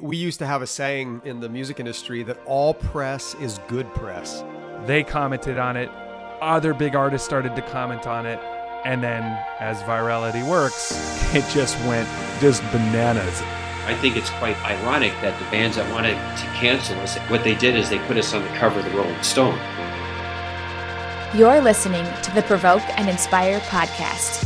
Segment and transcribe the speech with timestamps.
[0.00, 3.92] We used to have a saying in the music industry that all press is good
[3.94, 4.44] press.
[4.86, 5.90] They commented on it,
[6.40, 8.38] other big artists started to comment on it,
[8.84, 9.22] and then
[9.58, 10.92] as virality works,
[11.34, 12.08] it just went
[12.40, 13.42] just bananas.
[13.86, 17.54] I think it's quite ironic that the bands that wanted to cancel us, what they
[17.54, 19.58] did is they put us on the cover of the Rolling Stone.
[21.34, 24.44] You're listening to the Provoke and Inspire podcast.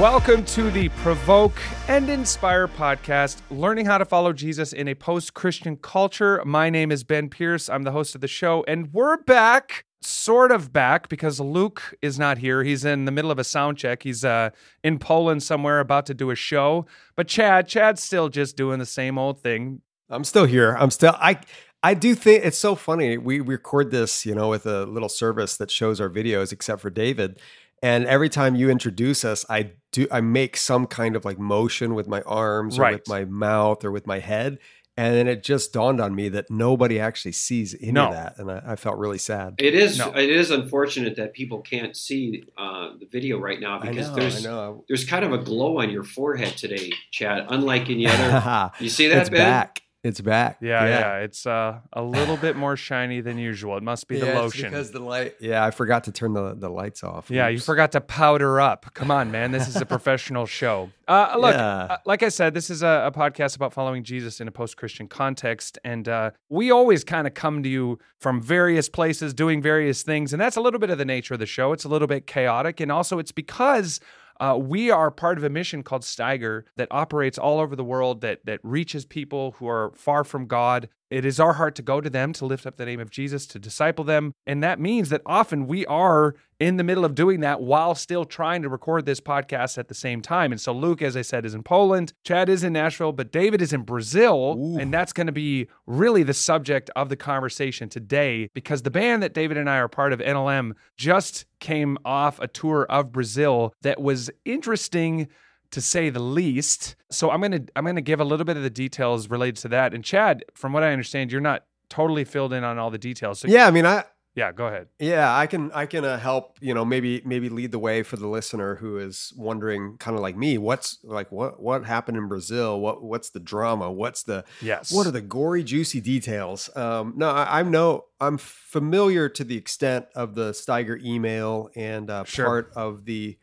[0.00, 5.34] Welcome to the Provoke and Inspire podcast, learning how to follow Jesus in a post
[5.34, 6.42] Christian culture.
[6.46, 7.68] My name is Ben Pierce.
[7.68, 12.18] I'm the host of the show, and we're back, sort of back, because Luke is
[12.18, 12.64] not here.
[12.64, 14.02] He's in the middle of a sound check.
[14.02, 14.50] He's uh,
[14.82, 16.86] in Poland somewhere about to do a show.
[17.14, 19.82] But Chad, Chad's still just doing the same old thing.
[20.08, 20.78] I'm still here.
[20.80, 21.40] I'm still, I,
[21.82, 23.18] I do think it's so funny.
[23.18, 26.88] We record this, you know, with a little service that shows our videos, except for
[26.88, 27.38] David.
[27.82, 31.94] And every time you introduce us, I do I make some kind of like motion
[31.94, 32.94] with my arms or Right.
[32.94, 34.58] with my mouth or with my head.
[34.96, 38.08] And then it just dawned on me that nobody actually sees any No.
[38.08, 38.34] of that.
[38.38, 39.54] And I, I felt really sad.
[39.56, 40.10] It is No.
[40.12, 44.16] it is unfortunate that people can't see uh, the video right now I because know,
[44.16, 44.84] there's I know.
[44.88, 47.46] there's kind of a glow on your forehead today, Chad.
[47.48, 48.70] Unlike any other.
[48.80, 49.38] You see that, it's Ben?
[49.40, 49.80] back.
[50.02, 50.56] It's back.
[50.62, 51.16] Yeah, yeah.
[51.18, 53.76] It's uh, a little bit more shiny than usual.
[53.76, 54.70] It must be the Yeah, lotion.
[54.70, 55.34] because the light.
[55.40, 57.30] Yeah, I forgot to turn the, the lights off.
[57.30, 58.94] Yeah, you forgot to powder up.
[58.94, 59.50] Come on, man.
[59.50, 60.90] This is a professional show.
[61.06, 61.66] Uh, look, Yeah.
[61.66, 64.78] uh, like I said, this is a, a podcast about following Jesus in a post
[64.78, 65.76] Christian context.
[65.84, 70.32] And uh, we always kind of come to you from various places doing various things.
[70.32, 71.74] And that's a little bit of the nature of the show.
[71.74, 72.80] It's a little bit chaotic.
[72.80, 74.00] And also, it's because.
[74.40, 78.22] Uh, we are part of a mission called Steiger that operates all over the world,
[78.22, 80.88] that that reaches people who are far from God.
[81.10, 83.46] It is our heart to go to them, to lift up the name of Jesus,
[83.48, 84.32] to disciple them.
[84.46, 88.24] And that means that often we are in the middle of doing that while still
[88.24, 90.52] trying to record this podcast at the same time.
[90.52, 93.60] And so Luke, as I said, is in Poland, Chad is in Nashville, but David
[93.60, 94.56] is in Brazil.
[94.58, 94.78] Ooh.
[94.78, 99.22] And that's going to be really the subject of the conversation today because the band
[99.22, 103.72] that David and I are part of, NLM, just came off a tour of Brazil
[103.82, 105.28] that was interesting
[105.70, 106.96] to say the least.
[107.10, 109.94] So I'm gonna I'm gonna give a little bit of the details related to that.
[109.94, 113.40] And Chad, from what I understand, you're not totally filled in on all the details.
[113.40, 114.04] So Yeah, I mean, I
[114.36, 114.86] yeah, go ahead.
[115.00, 118.16] Yeah, I can I can uh, help, you know, maybe maybe lead the way for
[118.16, 122.28] the listener who is wondering kind of like me, what's like what what happened in
[122.28, 122.80] Brazil?
[122.80, 123.90] What what's the drama?
[123.90, 124.92] What's the Yes.
[124.92, 126.70] what are the gory juicy details?
[126.76, 132.08] Um no, I, I'm no I'm familiar to the extent of the Steiger email and
[132.08, 132.46] uh, Sure.
[132.46, 133.36] part of the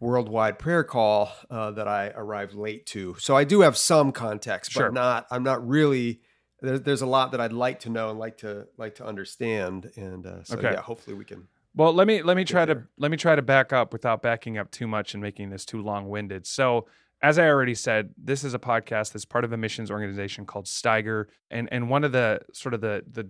[0.00, 3.16] worldwide prayer call uh, that I arrived late to.
[3.18, 4.86] So I do have some context, Sure.
[4.90, 6.20] but not I'm not really
[6.60, 9.90] there, there's a lot that I'd like to know and like to like to understand,
[9.96, 10.72] and uh, so Okay.
[10.72, 13.42] yeah, hopefully we can Well, let me let me try to let me try to
[13.42, 16.46] back up without backing up too much and making this too long-winded.
[16.46, 16.86] So,
[17.22, 20.66] as I already said, this is a podcast that's part of a missions organization called
[20.66, 23.28] Steiger, and and one of the sort of the the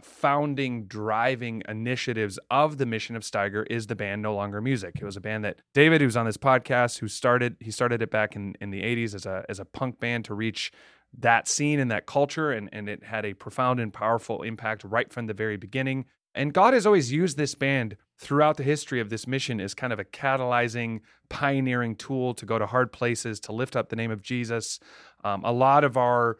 [0.00, 4.96] founding driving initiatives of the mission of Steiger is the band No Longer Music.
[5.00, 8.10] It was a band that David, who's on this podcast, who started he started it
[8.10, 10.72] back in in the 80s as a as a punk band to reach
[11.18, 15.12] that scene and that culture and and it had a profound and powerful impact right
[15.12, 16.06] from the very beginning.
[16.34, 19.92] And God has always used this band throughout the history of this mission as kind
[19.92, 24.10] of a catalyzing, pioneering tool to go to hard places, to lift up the name
[24.10, 24.80] of Jesus.
[25.24, 26.38] Um, a lot of our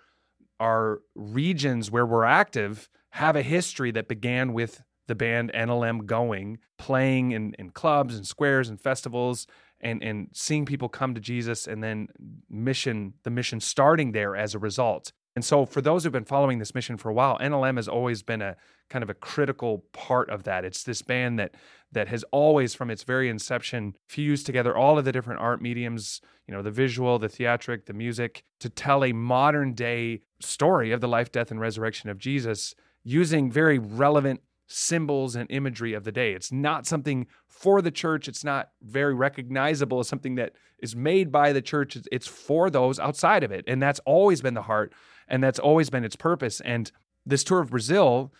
[0.59, 6.59] our regions where we're active have a history that began with the band NLM going,
[6.79, 9.47] playing in, in clubs and squares and festivals
[9.81, 12.09] and, and seeing people come to Jesus and then
[12.49, 15.13] mission, the mission starting there as a result.
[15.35, 18.23] And so for those who've been following this mission for a while, NLM has always
[18.23, 18.57] been a
[18.89, 20.65] kind of a critical part of that.
[20.65, 21.55] It's this band that
[21.91, 26.23] that has always from its very inception fused together all of the different art mediums,
[26.47, 31.03] you know, the visual, the theatric, the music to tell a modern day story of
[31.03, 32.75] the life, death and resurrection of Jesus
[33.05, 36.33] using very relevant symbols and imagery of the day.
[36.33, 38.27] It's not something for the church.
[38.29, 41.97] It's not very recognizable as something that is made by the church.
[41.97, 43.65] It's- for those outside of it.
[43.67, 44.93] And that's always been the heart
[45.29, 46.61] and that's always been its purpose.
[46.61, 46.91] And
[47.27, 48.33] this tour of Brazil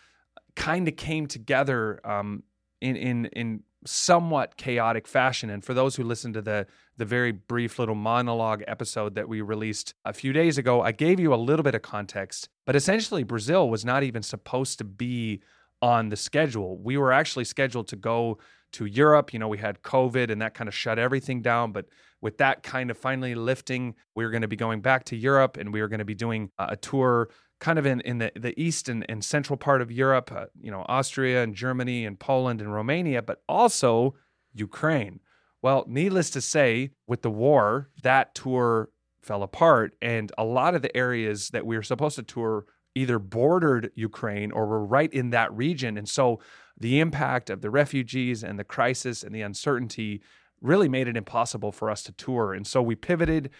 [0.55, 2.43] kind of came together um,
[2.81, 5.49] in, in, in somewhat chaotic fashion.
[5.49, 9.41] And for those who listened to the the very brief little monologue episode that we
[9.41, 12.49] released a few days ago, I gave you a little bit of context.
[12.65, 15.41] But essentially, Brazil was not even supposed to be
[15.81, 16.77] on the schedule.
[16.77, 18.37] We were actually scheduled to go
[18.73, 19.33] to Europe.
[19.33, 21.71] You know, we had COVID and that kind of shut everything down.
[21.71, 21.85] But
[22.21, 25.57] with that kind of finally lifting, we were going to be going back to Europe
[25.57, 27.29] and we were going to be doing a tour
[27.63, 30.69] kind of in, in the, the east and, and central part of Europe, uh, you
[30.69, 34.15] know, Austria and Germany and Poland and Romania, but also
[34.53, 35.21] Ukraine.
[35.61, 38.89] Well, needless to say, with the war, that tour
[39.21, 39.95] fell apart.
[40.01, 42.65] And a lot of the areas that we were supposed to tour
[42.95, 45.97] either bordered Ukraine or were right in that region.
[45.97, 46.41] And so
[46.77, 50.21] the impact of the refugees and the crisis and the uncertainty
[50.61, 52.53] really made it impossible for us to tour.
[52.53, 53.51] And so we pivoted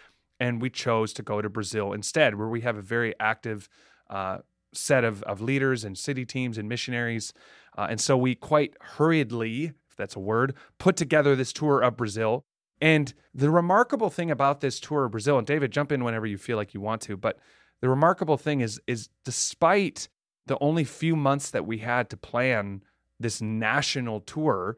[0.41, 3.69] and we chose to go to Brazil instead, where we have a very active
[4.13, 4.37] uh,
[4.73, 7.33] set of, of leaders and city teams and missionaries.
[7.77, 11.97] Uh, and so we quite hurriedly, if that's a word, put together this tour of
[11.97, 12.45] Brazil.
[12.79, 16.37] And the remarkable thing about this tour of Brazil, and David, jump in whenever you
[16.37, 17.39] feel like you want to, but
[17.81, 20.09] the remarkable thing is, is despite
[20.45, 22.81] the only few months that we had to plan
[23.19, 24.77] this national tour,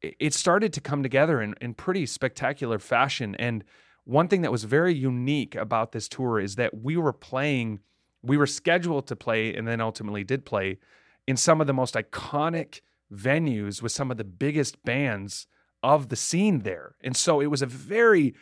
[0.00, 3.34] it started to come together in, in pretty spectacular fashion.
[3.36, 3.64] And
[4.04, 7.80] one thing that was very unique about this tour is that we were playing,
[8.22, 10.78] we were scheduled to play, and then ultimately did play
[11.26, 12.80] in some of the most iconic
[13.12, 15.46] venues with some of the biggest bands
[15.82, 16.96] of the scene there.
[17.02, 18.34] And so it was a very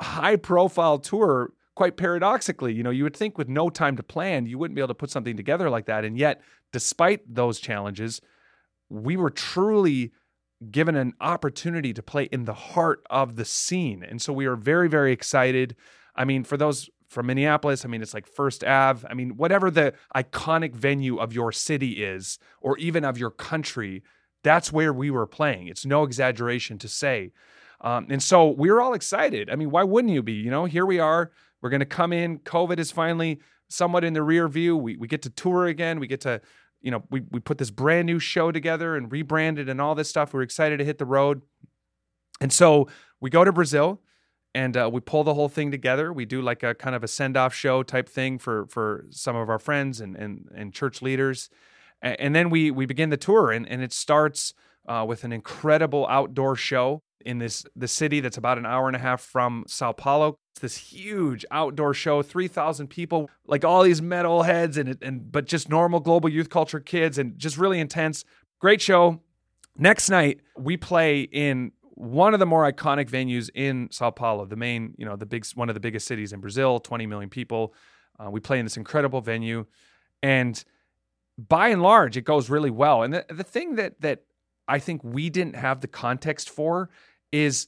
[0.00, 4.46] high profile tour quite paradoxically you know you would think with no time to plan
[4.46, 6.40] you wouldn't be able to put something together like that and yet
[6.72, 8.20] despite those challenges
[8.88, 10.12] we were truly
[10.70, 14.02] given an opportunity to play in the heart of the scene.
[14.02, 15.76] And so we are very, very excited.
[16.16, 19.06] I mean, for those from Minneapolis, I mean, it's like First Ave.
[19.08, 24.02] I mean, whatever the iconic venue of your city is, or even of your country,
[24.42, 25.68] that's where we were playing.
[25.68, 27.32] It's no exaggeration to say.
[27.80, 29.48] Um, and so we were all excited.
[29.48, 30.32] I mean, why wouldn't you be?
[30.32, 31.30] You know, here we are.
[31.62, 32.38] We're going to come in.
[32.40, 34.76] COVID is finally somewhat in the rear view.
[34.76, 36.00] We, we get to tour again.
[36.00, 36.40] We get to
[36.84, 40.10] you know, we, we put this brand new show together and rebranded and all this
[40.10, 40.34] stuff.
[40.34, 41.40] We're excited to hit the road.
[42.42, 42.88] And so
[43.22, 44.02] we go to Brazil
[44.54, 46.12] and uh, we pull the whole thing together.
[46.12, 49.36] We do like a kind of a send off show type thing for for some
[49.36, 51.50] of our friends and and, and church leaders,
[52.00, 54.54] and, then we we begin the tour and and it starts
[54.88, 58.96] uh, with an incredible outdoor show in this the city that's about an hour and
[58.96, 60.36] a half from Sao Paulo.
[60.52, 65.46] It's this huge outdoor show, 3,000 people, like all these metal heads and and but
[65.46, 68.24] just normal global youth culture kids and just really intense.
[68.60, 69.20] Great show.
[69.76, 74.56] Next night, we play in one of the more iconic venues in Sao Paulo, the
[74.56, 77.74] main, you know, the big one of the biggest cities in Brazil, 20 million people.
[78.18, 79.66] Uh, we play in this incredible venue
[80.22, 80.64] and
[81.36, 83.02] by and large it goes really well.
[83.02, 84.24] And the, the thing that that
[84.66, 86.90] I think we didn't have the context for
[87.32, 87.66] is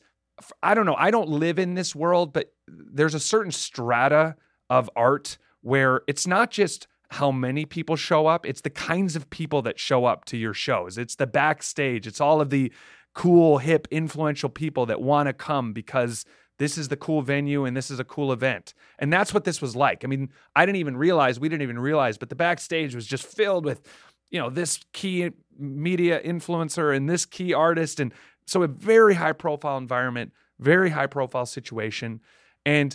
[0.62, 4.37] I don't know, I don't live in this world, but there's a certain strata
[4.69, 9.31] of art where it's not just how many people show up, it's the kinds of
[9.31, 10.99] people that show up to your shows.
[10.99, 12.73] It's the backstage, it's all of the
[13.16, 16.26] cool, hip, influential people that want to come because
[16.58, 18.74] this is the cool venue and this is a cool event.
[18.98, 20.04] And that's what this was like.
[20.04, 23.24] I mean, I didn't even realize, we didn't even realize, but the backstage was just
[23.24, 23.80] filled with,
[24.28, 28.12] you know, this key media influencer and this key artist and
[28.46, 32.20] so a very high profile environment, very high profile situation.
[32.66, 32.94] And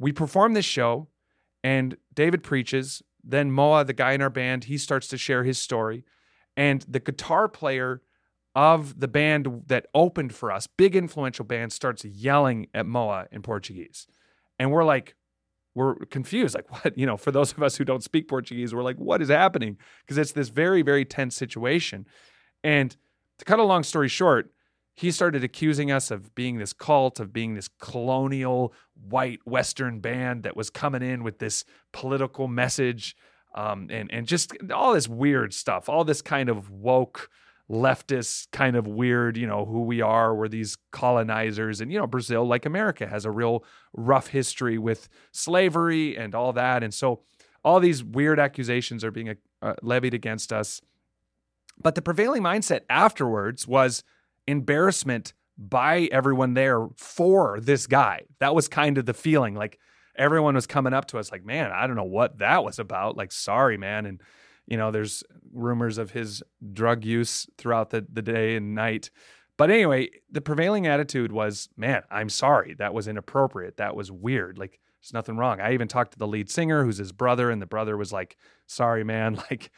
[0.00, 1.06] we perform this show,
[1.62, 3.02] and David preaches.
[3.22, 6.04] Then Moa, the guy in our band, he starts to share his story.
[6.56, 8.02] And the guitar player
[8.54, 13.42] of the band that opened for us, big influential band, starts yelling at Moa in
[13.42, 14.06] Portuguese.
[14.58, 15.14] And we're like,
[15.74, 16.54] we're confused.
[16.54, 16.96] Like, what?
[16.98, 19.78] You know, for those of us who don't speak Portuguese, we're like, what is happening?
[20.04, 22.06] Because it's this very, very tense situation.
[22.62, 22.96] And
[23.38, 24.52] to cut a long story short,
[24.94, 30.42] he started accusing us of being this cult, of being this colonial white Western band
[30.42, 33.16] that was coming in with this political message,
[33.54, 37.30] um, and and just all this weird stuff, all this kind of woke
[37.70, 40.34] leftist kind of weird, you know, who we are.
[40.34, 45.08] We're these colonizers, and you know, Brazil, like America, has a real rough history with
[45.32, 47.22] slavery and all that, and so
[47.64, 50.80] all these weird accusations are being uh, levied against us.
[51.82, 54.02] But the prevailing mindset afterwards was
[54.46, 58.22] embarrassment by everyone there for this guy.
[58.38, 59.54] That was kind of the feeling.
[59.54, 59.78] Like
[60.16, 63.16] everyone was coming up to us, like, man, I don't know what that was about.
[63.16, 64.06] Like, sorry, man.
[64.06, 64.22] And,
[64.70, 65.22] you know, there's
[65.52, 69.10] rumors of his drug use throughout the, the day and night.
[69.56, 72.74] But anyway, the prevailing attitude was, man, I'm sorry.
[72.74, 73.76] That was inappropriate.
[73.76, 74.58] That was weird.
[74.58, 75.60] Like, there's nothing wrong.
[75.60, 78.36] I even talked to the lead singer, who's his brother, and the brother was like,
[78.66, 79.42] sorry, man.
[79.50, 79.70] Like,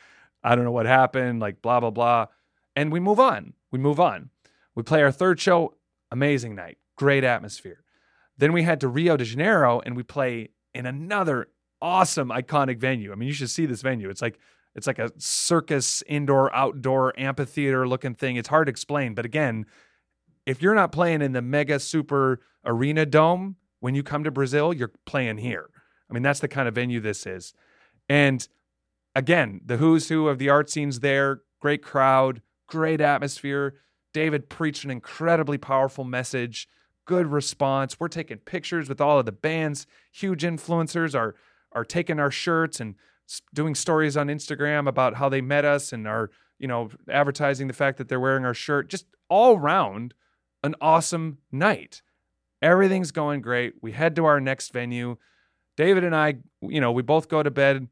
[0.44, 1.40] I don't know what happened.
[1.40, 2.26] Like, blah, blah, blah.
[2.76, 3.54] And we move on.
[3.70, 4.30] We move on.
[4.75, 5.75] We play our third show,
[6.11, 7.84] amazing night, great atmosphere.
[8.37, 11.49] Then we head to Rio de Janeiro and we play in another
[11.80, 13.12] awesome iconic venue.
[13.12, 14.08] I mean, you should see this venue.
[14.08, 14.38] It's like
[14.75, 18.37] it's like a circus indoor outdoor amphitheater looking thing.
[18.37, 19.67] It's hard to explain, but again,
[20.47, 24.73] if you're not playing in the mega super arena dome when you come to Brazil,
[24.73, 25.69] you're playing here.
[26.11, 27.55] I mean, that's the kind of venue this is.
[28.09, 28.47] And
[29.14, 33.76] again, the who's who of the art scenes there, great crowd, great atmosphere
[34.12, 36.69] David preached an incredibly powerful message,
[37.07, 37.99] good response.
[37.99, 39.87] We're taking pictures with all of the bands.
[40.12, 41.35] Huge influencers are
[41.75, 42.97] are taking our shirts and
[43.54, 47.74] doing stories on Instagram about how they met us and are, you know, advertising the
[47.74, 48.88] fact that they're wearing our shirt.
[48.88, 50.14] Just all around
[50.62, 52.02] an awesome night.
[52.60, 53.74] Everything's going great.
[53.82, 55.16] We head to our next venue.
[55.76, 57.88] David and I, you know, we both go to bed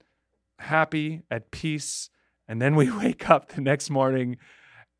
[0.60, 2.10] happy, at peace.
[2.46, 4.36] And then we wake up the next morning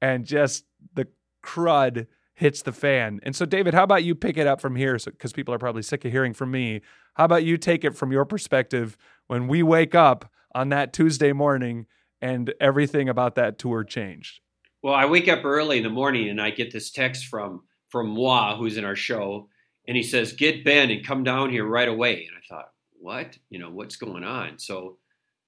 [0.03, 1.07] and just the
[1.45, 3.21] crud hits the fan.
[3.23, 4.95] And so, David, how about you pick it up from here?
[4.95, 6.81] Because so, people are probably sick of hearing from me.
[7.15, 11.33] How about you take it from your perspective when we wake up on that Tuesday
[11.33, 11.87] morning
[12.21, 14.41] and everything about that tour changed?
[14.83, 18.11] Well, I wake up early in the morning and I get this text from from
[18.11, 19.49] Moi, who's in our show,
[19.87, 23.37] and he says, "Get Ben and come down here right away." And I thought, "What?
[23.51, 24.99] You know, what's going on?" So,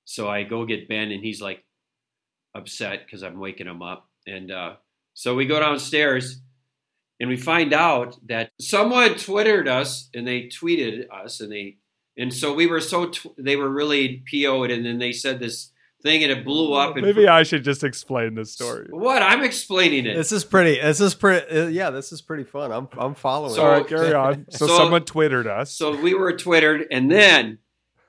[0.05, 1.65] so I go get Ben, and he's like
[2.55, 4.75] upset because I'm waking him up, and uh,
[5.15, 6.43] so we go downstairs
[7.23, 11.77] and we find out that someone twittered us and they tweeted us and they
[12.19, 15.71] and so we were so tw- they were really po'd and then they said this
[16.03, 18.89] thing and it blew up and maybe i should just explain the story.
[18.91, 19.23] What?
[19.23, 20.17] I'm explaining it.
[20.17, 22.73] This is pretty this is pretty uh, yeah this is pretty fun.
[22.73, 24.47] I'm i'm following so right, carry on.
[24.51, 25.73] So, so someone twittered us.
[25.73, 27.59] so we were twittered and then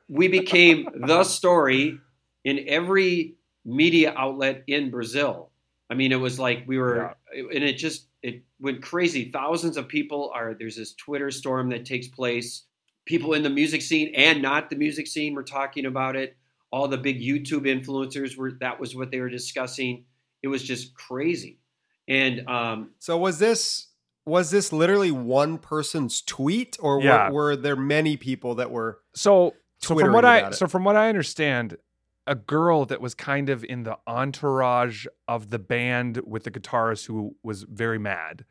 [0.10, 2.00] we became the story
[2.44, 5.52] in every media outlet in brazil.
[5.88, 7.44] I mean it was like we were yeah.
[7.54, 9.30] and it just it went crazy.
[9.30, 12.64] Thousands of people are there's this Twitter storm that takes place.
[13.06, 16.38] People in the music scene and not the music scene were talking about it.
[16.72, 20.06] All the big YouTube influencers were that was what they were discussing.
[20.42, 21.60] It was just crazy.
[22.08, 23.88] And um, so was this
[24.26, 27.30] was this literally one person's tweet or yeah.
[27.30, 30.96] were, were, there many people that were so so from what I so from what
[30.96, 31.78] I understand
[32.26, 37.06] a girl that was kind of in the entourage of the band with the guitarist
[37.06, 38.46] who was very mad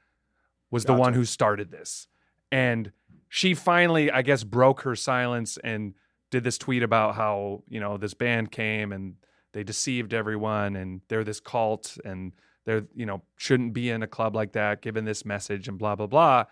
[0.71, 0.95] was gotcha.
[0.95, 2.07] the one who started this.
[2.51, 2.93] And
[3.29, 5.95] she finally, I guess, broke her silence and
[6.31, 9.15] did this tweet about how, you know, this band came and
[9.53, 12.33] they deceived everyone and they're this cult and
[12.65, 15.95] they're, you know, shouldn't be in a club like that, given this message and blah,
[15.95, 16.45] blah, blah.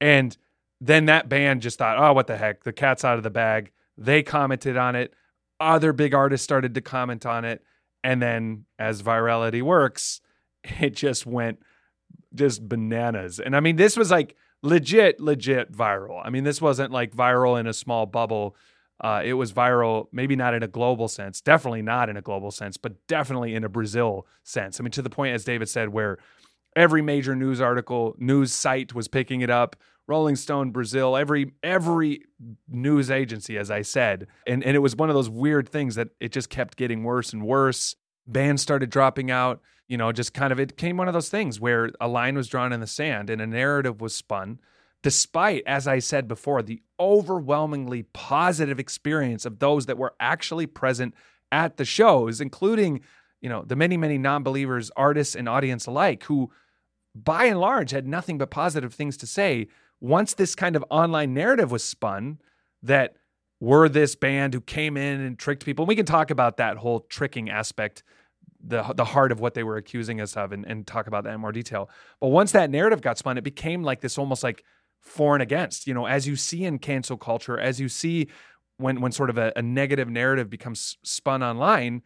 [0.00, 0.36] And
[0.80, 2.64] then that band just thought, oh, what the heck?
[2.64, 3.72] The cat's out of the bag.
[3.96, 5.14] They commented on it
[5.62, 7.62] other big artists started to comment on it.
[8.04, 10.20] And then as virality works,
[10.80, 11.60] it just went
[12.34, 13.40] just bananas.
[13.40, 16.20] And I mean, this was like legit, legit viral.
[16.24, 18.56] I mean, this wasn't like viral in a small bubble.
[19.00, 22.52] Uh, it was viral, maybe not in a global sense, definitely not in a global
[22.52, 24.78] sense, but definitely in a Brazil sense.
[24.78, 26.18] I mean, to the point, as David said, where
[26.76, 29.76] every major news article, news site was picking it up.
[30.08, 32.22] Rolling Stone Brazil, every every
[32.68, 36.08] news agency, as I said, and and it was one of those weird things that
[36.20, 37.94] it just kept getting worse and worse.
[38.26, 39.60] Bands started dropping out.
[39.88, 42.48] You know, just kind of it became one of those things where a line was
[42.48, 44.58] drawn in the sand and a narrative was spun,
[45.02, 51.14] despite, as I said before, the overwhelmingly positive experience of those that were actually present
[51.50, 53.02] at the shows, including
[53.40, 56.50] you know the many many non-believers, artists and audience alike, who
[57.14, 59.68] by and large had nothing but positive things to say
[60.02, 62.38] once this kind of online narrative was spun
[62.82, 63.14] that
[63.60, 66.76] we're this band who came in and tricked people, and we can talk about that
[66.76, 68.02] whole tricking aspect,
[68.60, 71.34] the the heart of what they were accusing us of, and, and talk about that
[71.34, 71.88] in more detail.
[72.20, 74.64] But once that narrative got spun, it became like this almost like
[74.98, 75.86] for and against.
[75.86, 78.26] You know, as you see in cancel culture, as you see
[78.78, 82.02] when when sort of a, a negative narrative becomes spun online,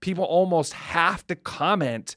[0.00, 2.16] people almost have to comment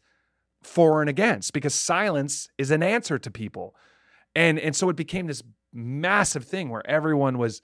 [0.63, 3.75] for and against because silence is an answer to people.
[4.37, 5.41] And and so it became this
[5.73, 7.63] massive thing where everyone was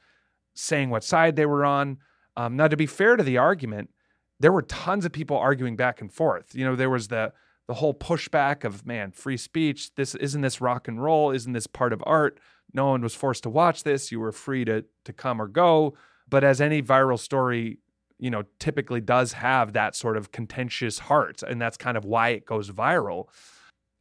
[0.55, 1.99] saying what side they were on.
[2.35, 3.91] Um, now, to be fair to the argument,
[4.39, 6.55] there were tons of people arguing back and forth.
[6.55, 7.31] You know, there was the
[7.67, 9.93] the whole pushback of man, free speech.
[9.93, 11.29] This isn't this rock and roll.
[11.29, 12.39] Isn't this part of art?
[12.73, 14.11] No one was forced to watch this.
[14.11, 15.93] You were free to to come or go.
[16.27, 17.77] But as any viral story,
[18.17, 22.29] you know, typically does have that sort of contentious heart, and that's kind of why
[22.29, 23.27] it goes viral.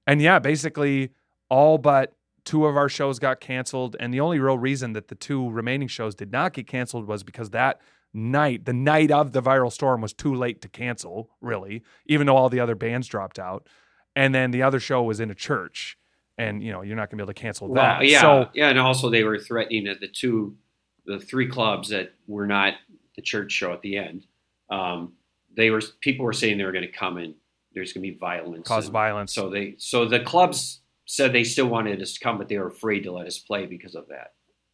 [0.06, 1.10] And yeah, basically
[1.50, 3.96] all but two of our shows got canceled.
[4.00, 7.22] And the only real reason that the two remaining shows did not get canceled was
[7.22, 7.80] because that
[8.12, 12.36] night, the night of the viral storm, was too late to cancel, really, even though
[12.36, 13.68] all the other bands dropped out.
[14.14, 15.96] And then the other show was in a church.
[16.38, 18.06] And you know you're not going to be able to cancel well, that.
[18.06, 20.56] Yeah, so, yeah, and also they were threatening that the two,
[21.04, 22.74] the three clubs that were not
[23.16, 24.26] the church show at the end,
[24.70, 25.12] um,
[25.54, 27.34] they were people were saying they were going to come and
[27.74, 29.34] there's going to be violence, cause and violence.
[29.34, 30.80] So they, so the clubs
[31.12, 33.66] said they still wanted us to come, but they were afraid to let us play
[33.66, 34.28] because of that.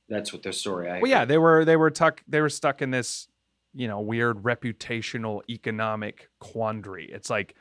[0.08, 0.88] That's what their story.
[0.88, 3.26] I well, yeah, they were they were tuck they were stuck in this
[3.74, 7.10] you know weird reputational economic quandary.
[7.10, 7.56] It's like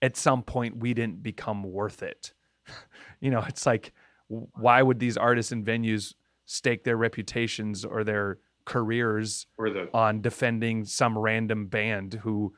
[0.00, 2.32] at some point we didn't become worth it.
[3.20, 3.92] you know, it's like,
[4.28, 6.14] why would these artists and venues
[6.46, 12.54] stake their reputations or their careers or the on defending some random band who,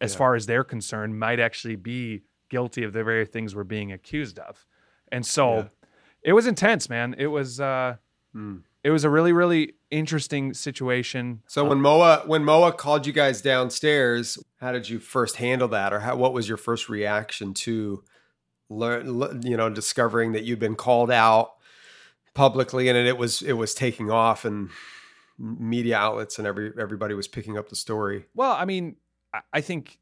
[0.00, 0.18] as Yeah.
[0.18, 4.38] far as they're concerned, might actually be guilty of the very things we're being accused
[4.38, 4.64] of.
[5.12, 5.64] And so Yeah.
[6.22, 7.14] it was intense, man.
[7.18, 7.96] It was uh
[8.32, 8.58] Hmm.
[8.84, 11.42] it was a really, really interesting situation.
[11.46, 15.92] So when Moa when Moa called you guys downstairs, how did you first handle that,
[15.92, 18.04] or how, what was your first reaction to
[18.68, 21.54] learn, le- you know, discovering that you'd been called out
[22.34, 24.68] publicly and it was it was taking off and
[25.38, 28.26] media outlets and every everybody was picking up the story.
[28.34, 28.96] Well, I mean,
[29.52, 29.98] I think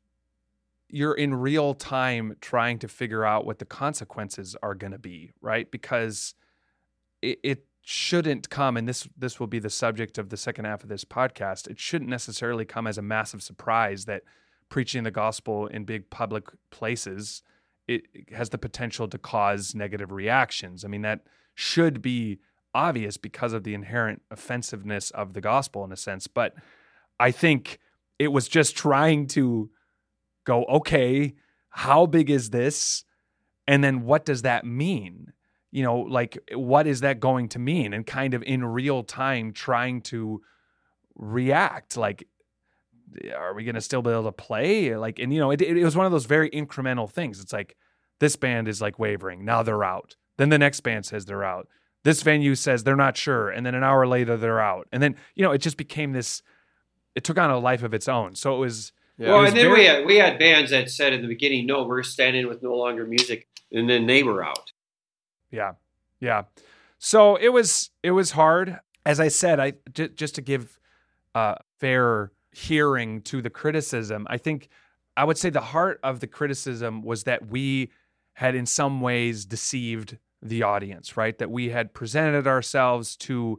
[0.89, 5.33] you're in real time trying to figure out what the consequences are going to be,
[5.41, 5.71] right?
[5.71, 6.35] Because
[7.23, 10.83] it, it shouldn't come, and this this will be the subject of the second half
[10.83, 11.69] of this podcast.
[11.69, 14.23] It shouldn't necessarily come as a massive surprise that
[14.69, 17.43] preaching the gospel in big public places
[17.89, 20.85] it has the potential to cause negative reactions.
[20.85, 21.21] I mean, that
[21.55, 22.41] should be
[22.75, 26.27] obvious because of the inherent offensiveness of the gospel in a sense.
[26.27, 26.55] But
[27.19, 27.79] I think
[28.19, 29.71] it was just trying to
[30.47, 31.35] go, okay,
[31.69, 33.05] how big is this?
[33.67, 35.33] And then what does that mean?
[35.71, 37.93] You know, like what is that going to mean?
[37.93, 40.41] And kind of in real time trying to
[41.15, 42.27] react like
[43.35, 44.97] are we going to still be able to play?
[44.97, 47.41] Like and you know it, it was one of those very incremental things.
[47.41, 47.77] It's like
[48.21, 49.45] this band is like wavering.
[49.45, 50.17] Now they're out.
[50.39, 51.69] Then the next band says they're out.
[52.05, 53.51] This venue says they're not sure.
[53.51, 54.89] And then an hour later they're out.
[54.93, 56.43] And then you know it just became this
[57.15, 58.35] it took on a life of its own.
[58.35, 59.29] So it was Yeah.
[59.31, 61.85] well, and then very- we had we had bands that said in the beginning, no,
[61.85, 64.73] we're standing with no longer music, and then they were out.
[65.51, 65.73] Yeah.
[66.21, 66.43] Yeah.
[66.99, 68.79] So it was it was hard.
[69.05, 70.79] As I said, I j- just to give
[71.35, 74.69] uh, fair hearing to the criticism, I think
[75.17, 77.91] I would say the heart of the criticism was that we
[78.35, 81.37] had in some ways deceived the audience, right?
[81.39, 83.59] That we had presented ourselves to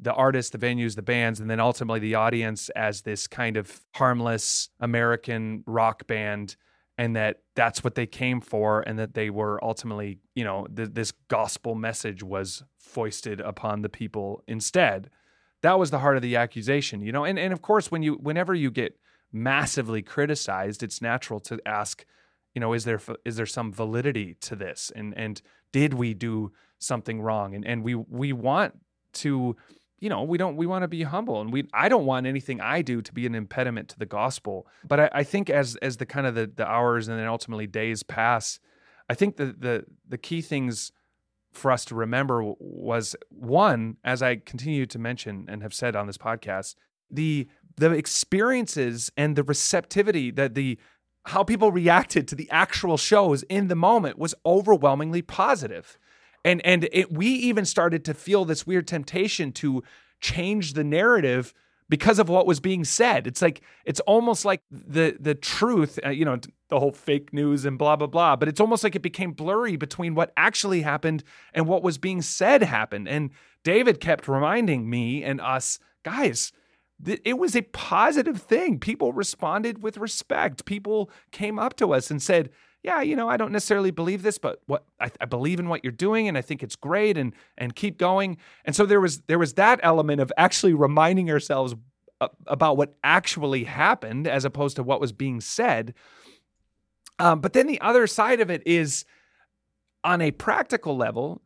[0.00, 3.80] the artists, the venues, the bands, and then ultimately the audience as this kind of
[3.94, 6.56] harmless American rock band
[7.00, 10.90] and that that's what they came for and that they were ultimately you know th-
[10.92, 15.08] this gospel message was foisted upon the people instead.
[15.62, 17.24] That was the heart of the accusation you know?
[17.24, 18.98] And and of course when you whenever you get
[19.32, 22.04] massively criticized it's natural to ask
[22.54, 24.92] you know is there is there some validity to this?
[24.94, 25.40] And and
[25.72, 27.54] did we do something wrong?
[27.54, 28.74] And and we we want
[29.12, 29.56] to
[30.00, 32.60] you know we don't we want to be humble and we i don't want anything
[32.60, 34.66] i do to be an impediment to the gospel.
[34.86, 37.66] But i, I think as as the kind of the, the hours and then ultimately
[37.66, 38.58] days pass
[39.08, 40.92] i think the the the key things
[41.52, 46.06] for us to remember was one as i continue to mention and have said on
[46.06, 46.74] this podcast
[47.10, 50.78] the the experiences and the receptivity that the
[51.26, 55.98] how people reacted to the actual shows in the moment was overwhelmingly positive
[56.44, 59.82] and and it, we even started to feel this weird temptation to
[60.20, 61.54] change the narrative
[61.88, 63.26] because of what was being said.
[63.26, 67.64] It's like it's almost like the the truth uh, you know the whole fake news
[67.64, 71.24] and blah blah blah but it's almost like it became blurry between what actually happened
[71.52, 73.08] and what was being said happened.
[73.08, 73.30] And
[73.62, 76.52] david kept reminding me and us guys
[77.24, 78.78] it was a positive thing.
[78.78, 80.64] People responded with respect.
[80.64, 82.50] People came up to us and said
[82.82, 85.84] yeah, you know, I don't necessarily believe this, but what I, I believe in what
[85.84, 88.38] you're doing, and I think it's great, and and keep going.
[88.64, 91.74] And so there was there was that element of actually reminding ourselves
[92.46, 95.94] about what actually happened as opposed to what was being said.
[97.18, 99.04] Um, but then the other side of it is,
[100.04, 101.42] on a practical level,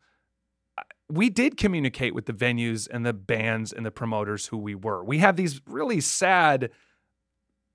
[1.09, 5.05] we did communicate with the venues and the bands and the promoters who we were.
[5.05, 6.71] We have these really sad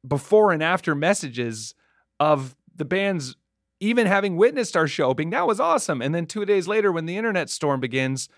[0.08, 1.76] before and after messages
[2.20, 3.36] of the bands
[3.80, 7.06] even having witnessed our show being that was awesome and then 2 days later when
[7.06, 8.30] the internet storm begins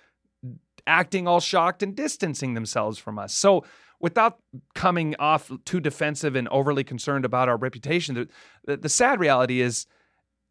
[0.87, 3.33] acting all shocked and distancing themselves from us.
[3.33, 3.63] So
[3.99, 4.39] without
[4.73, 8.27] coming off too defensive and overly concerned about our reputation, the,
[8.65, 9.85] the, the sad reality is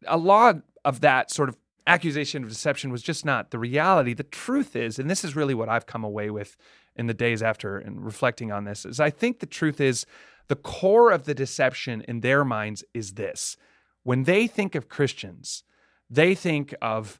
[0.07, 4.13] a lot of that sort of accusation of deception was just not the reality.
[4.13, 6.55] The truth is, and this is really what I've come away with
[6.95, 10.05] in the days after and reflecting on this, is I think the truth is
[10.47, 13.57] the core of the deception in their minds is this.
[14.03, 15.63] When they think of Christians,
[16.09, 17.19] they think of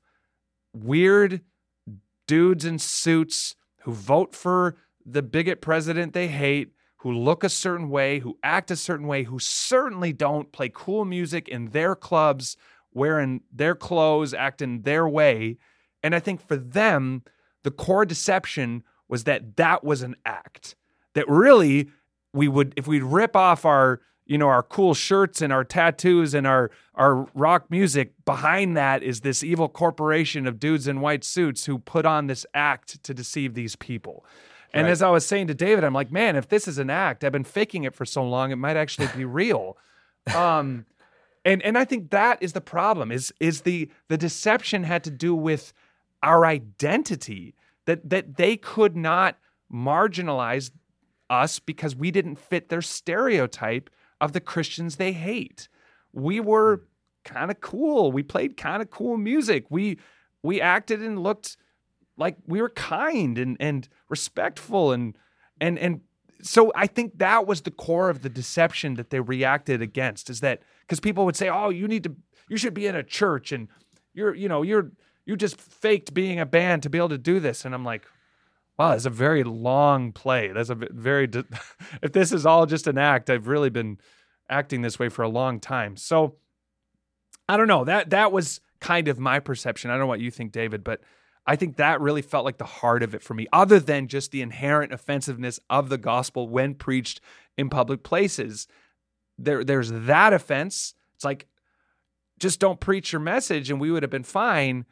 [0.74, 1.42] weird
[2.28, 7.90] dudes in suits who vote for the bigot president they hate, who look a certain
[7.90, 12.58] way, who act a certain way, who certainly don't play cool music in their clubs,
[12.94, 15.58] wearing their clothes, acting their way.
[16.04, 17.24] And I think for them,
[17.64, 20.76] the core deception was that that was an act.
[21.16, 21.90] That really
[22.34, 26.34] we would if we'd rip off our you know our cool shirts and our tattoos
[26.34, 31.26] and our our rock music behind that is this evil corporation of dudes in white
[31.26, 34.26] suits who put on this act to deceive these people
[34.74, 34.92] and Right.
[34.92, 37.34] as i was saying to david i'm like man if this is an act i've
[37.34, 39.78] been faking it for so long it might actually be real
[40.34, 40.86] um
[41.44, 45.12] and and i think that is the problem is is the the deception had to
[45.12, 45.74] do with
[46.24, 47.54] our identity
[47.86, 49.38] that that they could not
[49.70, 50.72] marginalize
[51.30, 53.90] us because we didn't fit their stereotype
[54.22, 55.68] of the Christians they hate.
[56.14, 56.84] We were hmm.
[57.34, 58.12] kind of cool.
[58.12, 59.66] We played kind of cool music.
[59.70, 59.98] We
[60.44, 61.58] we acted and looked
[62.18, 65.18] like we were kind and and respectful and
[65.60, 66.02] and and
[66.44, 70.40] so I think that was the core of the deception that they reacted against is
[70.40, 72.16] that because people would say, "Oh, you need to
[72.50, 73.68] you should be in a church and
[74.14, 74.92] you're you know, you're
[75.26, 78.06] you just faked being a band to be able to do this." And I'm like,
[78.82, 80.48] Wow, that's a very long play.
[80.48, 81.30] That's a very.
[82.02, 84.00] if this is all just an act, I've really been
[84.50, 85.96] acting this way for a long time.
[85.96, 86.38] So
[87.48, 87.84] I don't know.
[87.84, 89.92] That that was kind of my perception.
[89.92, 91.00] I don't know what you think, David, but
[91.46, 93.46] I think that really felt like the heart of it for me.
[93.54, 97.22] Other than just the inherent offensiveness of the gospel when preached
[97.60, 98.68] in public places,
[99.38, 100.96] there there's that offense.
[101.14, 101.46] It's like
[102.40, 104.86] just don't preach your message, and we would have been fine.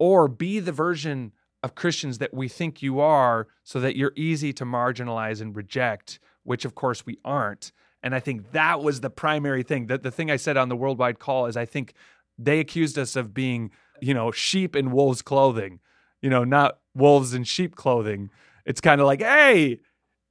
[0.00, 1.30] Or be the version
[1.62, 6.18] of Christians that we think you are so that you're easy to marginalize and reject,
[6.44, 7.72] which of course we aren't.
[8.02, 9.86] And I think that was the primary thing.
[9.86, 11.94] That the thing I said on the worldwide call is I think
[12.38, 15.80] they accused us of being, you know, sheep in wolves' clothing,
[16.20, 18.30] you know, not wolves in sheep clothing.
[18.64, 19.80] It's kind of like, hey,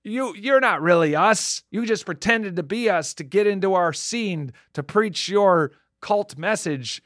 [0.04, 1.64] you you're not really us.
[1.72, 6.38] You just pretended to be us to get into our scene to preach your cult
[6.38, 7.02] message.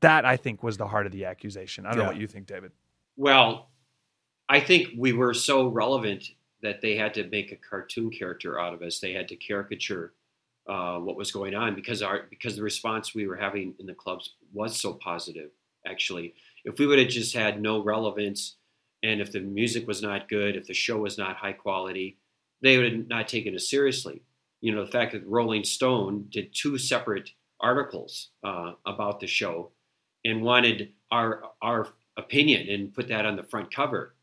[0.00, 1.84] That I think was the heart of the accusation.
[1.84, 2.72] I don't know what you think, David.
[3.16, 3.70] Well,
[4.48, 6.24] I think we were so relevant
[6.62, 8.98] that they had to make a cartoon character out of us.
[9.00, 10.12] They had to caricature
[10.68, 13.94] uh, what was going on because our because the response we were having in the
[13.94, 15.50] clubs was so positive.
[15.86, 18.56] Actually, if we would have just had no relevance,
[19.02, 22.18] and if the music was not good, if the show was not high quality,
[22.62, 24.22] they would have not taken us seriously.
[24.60, 29.70] You know, the fact that Rolling Stone did two separate articles uh, about the show
[30.24, 34.14] and wanted our our opinion and put that on the front cover.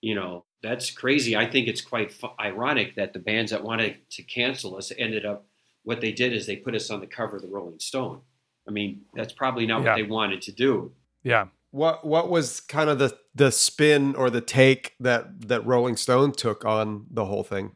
[0.00, 1.36] You know, that's crazy.
[1.36, 5.24] I think it's quite fu- ironic that the bands that wanted to cancel us ended
[5.26, 5.44] up
[5.84, 8.20] what they did is they put us on the cover of the Rolling Stone.
[8.66, 9.90] I mean, that's probably not Yeah.
[9.90, 10.92] what they wanted to do.
[11.22, 11.46] Yeah.
[11.70, 16.32] What what was kind of the the spin or the take that that Rolling Stone
[16.32, 17.72] took on the whole thing?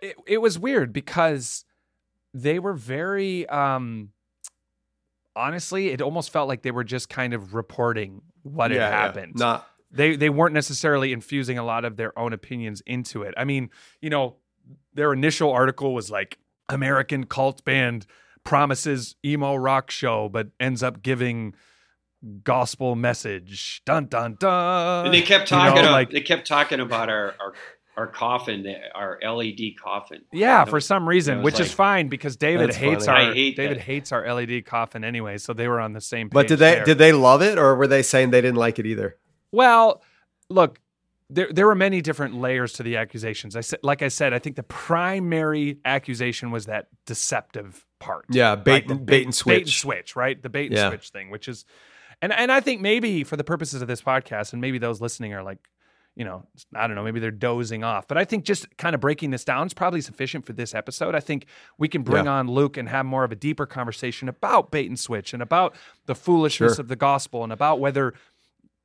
[0.00, 1.64] it, it was weird because
[2.34, 4.10] they were very um
[5.36, 8.90] honestly it almost felt like they were just kind of reporting what Yeah, had yeah.
[8.90, 13.34] happened Not they they weren't necessarily infusing a lot of their own opinions into it
[13.36, 14.36] i mean you know
[14.94, 18.06] their initial article was like american cult band
[18.44, 21.54] promises emo rock show but ends up giving
[22.44, 25.84] gospel message dun dun dun And they kept You know, talking.
[25.90, 27.52] like they kept talking about our our,
[27.96, 30.22] our coffin, our LED coffin.
[30.32, 33.26] Yeah, That for some reason, was which is fine because David hates funny.
[33.28, 33.82] our hate David that.
[33.84, 36.34] hates our LED coffin anyway, so they were on the same page.
[36.34, 36.84] but did they there.
[36.84, 39.18] did they love it or were they saying they didn't like it either?
[39.52, 40.02] Well,
[40.48, 40.78] look,
[41.28, 43.56] there there were many different layers to the accusations.
[43.56, 48.24] I said, like I said, I think the primary accusation was that deceptive part.
[48.30, 48.88] Yeah, bait right?
[48.88, 49.54] The and bait and switch.
[49.56, 50.42] bait and switch, right?
[50.42, 50.88] The bait and Yeah.
[50.88, 51.64] switch thing, which is,
[52.22, 55.34] and and I think maybe for the purposes of this podcast, and maybe those listening
[55.34, 55.58] are like,
[56.14, 59.00] you know, I don't know, maybe they're dozing off, but I think just kind of
[59.00, 61.14] breaking this down is probably sufficient for this episode.
[61.14, 61.46] I think
[61.78, 62.32] we can bring Yeah.
[62.32, 65.74] on Luke and have more of a deeper conversation about bait and switch and about
[66.06, 66.82] the foolishness Sure.
[66.82, 68.12] of the gospel and about whether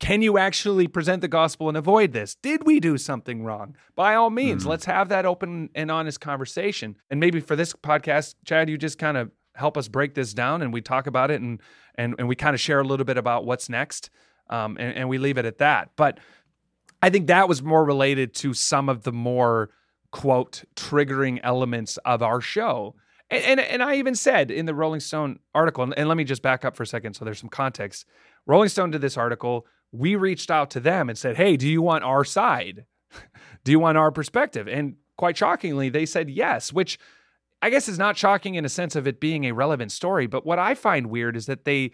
[0.00, 2.36] can you actually present the gospel and avoid this?
[2.36, 3.74] Did we do something wrong?
[3.96, 4.68] By all means, Mm.
[4.68, 6.96] let's have that open and honest conversation.
[7.10, 10.62] And maybe for this podcast, Chad, you just kind of help us break this down
[10.62, 11.60] and we talk about it and
[11.96, 14.08] and, and we kind of share a little bit about what's next.
[14.48, 15.90] Um, and, and we leave it at that.
[15.96, 16.20] But
[17.02, 19.70] I think that was more related to some of the more
[20.10, 22.94] quote triggering elements of our show.
[23.30, 26.24] And, and, and I even said in the Rolling Stone article, and, and let me
[26.24, 28.06] just back up for a second so there's some context.
[28.46, 29.66] Rolling Stone did this article.
[29.92, 32.84] We reached out to them and said, Hey, do you want our side?
[33.64, 34.66] do you want our perspective?
[34.66, 36.98] And quite shockingly, they said yes, which
[37.60, 40.26] I guess is not shocking in a sense of it being a relevant story.
[40.26, 41.92] But what I find weird is that they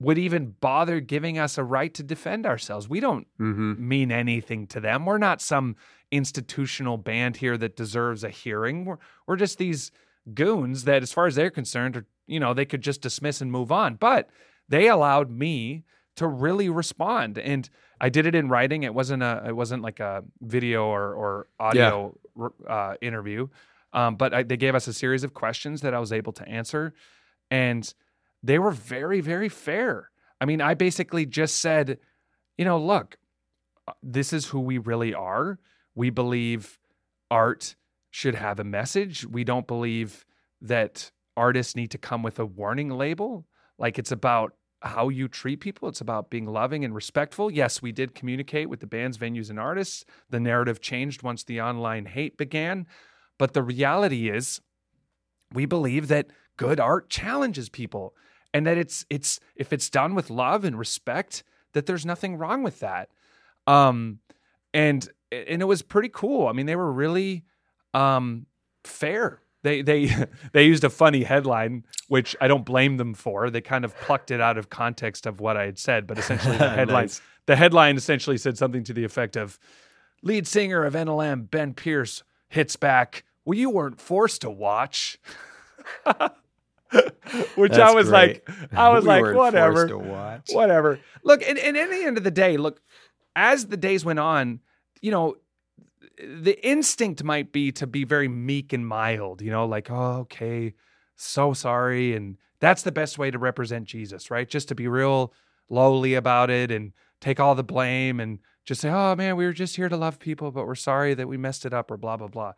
[0.00, 2.88] would even bother giving us a right to defend ourselves.
[2.88, 3.88] We don't Mm-hmm.
[3.88, 5.04] mean anything to them.
[5.06, 5.76] We're not some
[6.10, 8.84] institutional band here that deserves a hearing.
[8.84, 9.90] We're we're just these
[10.34, 13.50] goons that, as far as they're concerned, are, you know, they could just dismiss and
[13.50, 13.94] move on.
[13.96, 14.28] But
[14.68, 15.84] they allowed me
[16.16, 17.68] to really respond, and
[18.00, 18.82] I did it in writing.
[18.84, 22.16] It wasn't a it wasn't like a video or or audio
[22.68, 23.48] uh, interview.
[23.92, 26.46] Um, but I, they gave us a series of questions that I was able to
[26.48, 26.94] answer,
[27.50, 27.92] and
[28.48, 30.10] they were very, very fair.
[30.40, 31.98] I mean, I basically just said,
[32.56, 33.18] you know, look,
[33.86, 35.58] uh, this is who we really are.
[35.94, 36.78] We believe
[37.30, 37.76] art
[38.10, 39.26] should have a message.
[39.26, 40.24] We don't believe
[40.62, 43.46] that artists need to come with a warning label.
[43.78, 45.90] Like it's about how you treat people.
[45.90, 47.50] It's about being loving and respectful.
[47.50, 50.06] Yes, we did communicate with the bands, venues, and artists.
[50.30, 52.86] The narrative changed once the online hate began.
[53.36, 54.62] But the reality is,
[55.52, 58.14] we believe that good art challenges people
[58.54, 62.62] and that it's it's if it's done with love and respect that there's nothing wrong
[62.62, 63.08] with that.
[63.66, 64.20] Um
[64.74, 66.48] and and it was pretty cool.
[66.48, 67.44] I mean they were really
[67.94, 68.46] um
[68.84, 69.40] fair.
[69.62, 70.10] They they
[70.52, 73.50] they used a funny headline which i don't blame them for.
[73.50, 76.56] They kind of plucked it out of context of what i had said but essentially
[76.56, 77.20] the headline Nice.
[77.46, 79.58] the headline essentially said something to the effect of
[80.22, 83.24] lead singer of nlm ben pierce hits back.
[83.44, 85.18] Well you weren't forced to watch
[87.56, 88.46] which i was great.
[88.46, 89.86] like i was We like whatever
[90.52, 91.00] whatever.
[91.22, 92.80] Look, and, and at the end of the day, look,
[93.36, 94.60] as the days went on,
[95.00, 95.36] you know,
[96.18, 100.74] the instinct might be to be very meek and mild, you know, like, oh, okay,
[101.16, 102.14] so sorry.
[102.14, 104.48] And that's the best way to represent Jesus, right?
[104.48, 105.32] Just to be real
[105.70, 109.52] lowly about it and take all the blame and just say, oh man, we were
[109.52, 112.16] just here to love people, but we're sorry that we messed it up or blah,
[112.16, 112.52] blah, blah.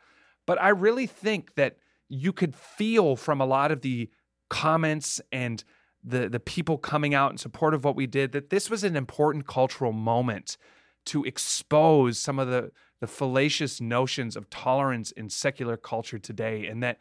[0.47, 1.77] But I really think that
[2.09, 4.11] you could feel from a lot of the
[4.51, 5.65] comments and
[6.05, 8.97] the the people coming out in support of what we did that this was an
[8.97, 10.59] important cultural moment
[11.07, 16.83] to expose some of the the fallacious notions of tolerance in secular culture today and
[16.83, 16.99] that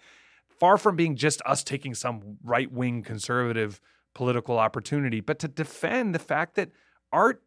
[0.48, 3.82] far from being just us taking some right-wing conservative
[4.14, 6.70] political opportunity but to defend the fact that
[7.12, 7.42] art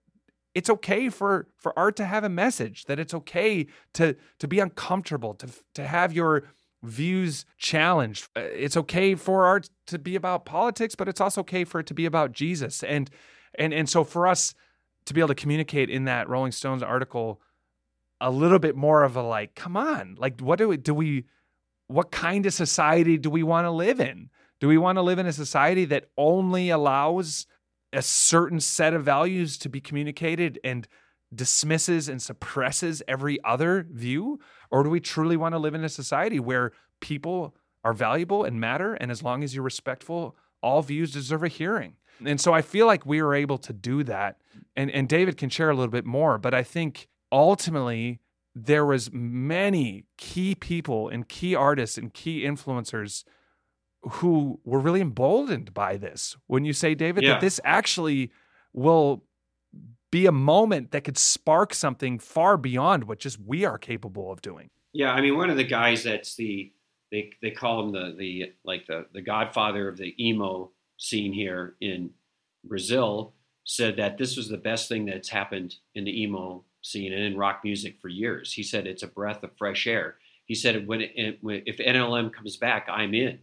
[0.55, 4.59] it's okay for for art to have a message that it's okay to to be
[4.59, 6.45] uncomfortable to to have your
[6.83, 8.29] views challenged.
[8.37, 11.87] Uh, It's okay for art to be about politics, but it's also okay for it
[11.87, 12.83] to be about Jesus.
[12.83, 13.11] And
[13.59, 14.55] and and so for us
[15.05, 17.41] to be able to communicate in that Rolling Stones article
[18.21, 21.25] a little bit more of a like, come on, like what do we do we
[21.89, 24.31] what kind of society do we want to live in?
[24.61, 27.47] Do we want to live in a society that only allows
[27.93, 30.87] a certain set of values to be communicated and
[31.35, 34.39] dismisses and suppresses every other view?
[34.73, 37.55] Or do we truly want to live in a society where people
[37.85, 38.95] are valuable and matter?
[38.95, 41.95] And as long as you're respectful, all views deserve a hearing.
[42.25, 44.39] And so I feel like we were able to do that.
[44.75, 48.21] And, and David can share a little bit more, but I think ultimately
[48.55, 53.25] there was many key people and key artists and key influencers
[54.03, 56.37] who were really emboldened by this.
[56.47, 57.33] When you say, David, Yeah.
[57.35, 58.31] that this actually
[58.73, 59.25] will
[60.13, 64.41] be a moment that could spark something far beyond what just we are capable of
[64.41, 64.69] doing.
[64.93, 66.71] Yeah, I mean, one of the guys that's the
[67.11, 71.75] they they call him the the like the the godfather of the emo scene here
[71.81, 72.11] in
[72.65, 73.33] Brazil
[73.65, 77.37] said that this was the best thing that's happened in the emo scene and in
[77.37, 78.53] rock music for years.
[78.53, 80.17] He said it's a breath of fresh air.
[80.45, 83.39] He said when, it, when if NLM comes back, I'm in.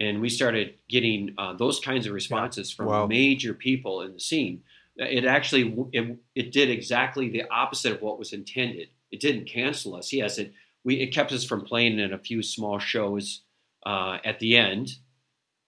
[0.00, 3.06] And we started getting uh, those kinds of responses from Wow.
[3.06, 4.62] major people in the scene.
[4.98, 8.88] It actually it, it did exactly the opposite of what was intended.
[9.10, 10.12] It didn't cancel us.
[10.12, 10.52] Yes, it
[10.84, 13.42] we it kept us from playing in a few small shows
[13.86, 14.96] uh, at the end,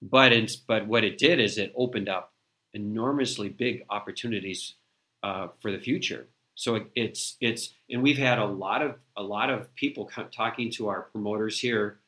[0.03, 0.33] but
[0.67, 2.33] but what it did is it opened up
[2.75, 4.75] enormously big opportunities
[5.23, 6.27] uh, for the future.
[6.55, 10.29] So it, it's it's and we've had a lot of a lot of people co-
[10.31, 11.99] talking to our promoters here,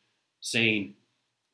[0.40, 0.94] saying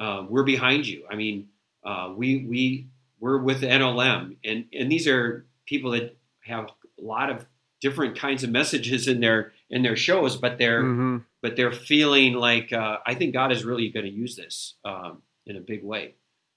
[0.00, 1.04] uh, we're behind you.
[1.10, 1.48] I mean,
[1.84, 2.86] uh, we we
[3.20, 7.46] we're with NLM, and and these are people that have a lot of
[7.80, 11.24] different kinds of messages in their in their shows, but they're Mhm.
[11.42, 15.22] but they're feeling like uh, I think God is really going to use this um,
[15.46, 16.14] in a big way.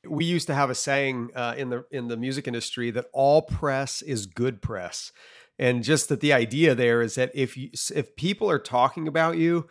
[0.10, 3.42] we used to have a saying uh, in the in the music industry that all
[3.44, 5.12] press is good press,
[5.60, 9.38] and just that the idea there is that if you if people are talking about
[9.38, 9.68] you,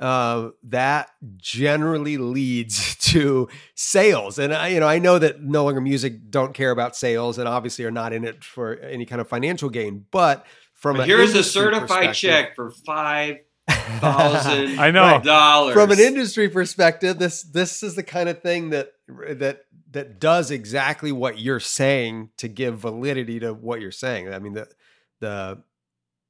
[0.00, 4.38] uh, that generally leads to sales.
[4.38, 7.48] And I, you know, I know that no longer music don't care about sales, and
[7.48, 11.08] obviously are not in it for any kind of financial gain, but from But an
[11.08, 13.36] here's a certified check for five
[13.68, 15.20] thousand I know.
[15.22, 19.60] dollars from an industry perspective, this this is the kind of thing that that
[19.92, 24.32] that does exactly what you're saying to give validity to what you're saying.
[24.32, 24.68] I mean the
[25.20, 25.62] the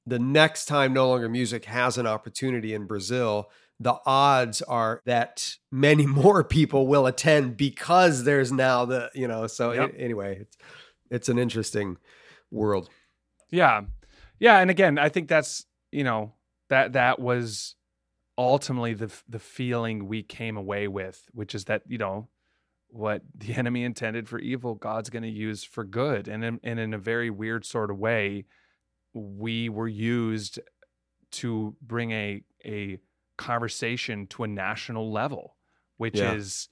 [0.06, 5.56] the next time no longer music has an opportunity in Brazil, the odds are that
[5.70, 9.46] many more people will attend because there's now the you know.
[9.46, 9.94] So Yep.
[9.98, 10.56] anyway, it's
[11.10, 11.98] it's an interesting
[12.50, 12.88] world.
[13.50, 13.82] Yeah.
[14.38, 14.58] Yeah.
[14.58, 16.32] And again, I think that's, you know,
[16.68, 17.74] that that was
[18.38, 22.28] ultimately the the feeling we came away with, which is that you know
[22.88, 26.78] what the enemy intended for evil, God's going to use for good, and in, and
[26.78, 28.44] in a very weird sort of way,
[29.14, 30.60] we were used
[31.32, 32.98] to bring a a
[33.38, 35.56] conversation to a national level,
[35.98, 36.22] which Yeah.
[36.22, 36.68] is,